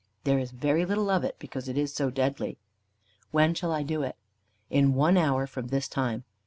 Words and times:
There 0.23 0.39
is 0.39 0.49
very 0.49 0.83
little 0.83 1.11
of 1.11 1.23
it, 1.23 1.35
because 1.37 1.67
it 1.69 1.77
is 1.77 1.93
so 1.93 2.09
deadly." 2.09 2.57
"When 3.29 3.53
shall 3.53 3.71
I 3.71 3.83
do 3.83 4.01
it?" 4.01 4.15
"In 4.71 4.95
one 4.95 5.15
hour 5.15 5.45
from 5.45 5.67
this 5.67 5.87
time. 5.87 6.23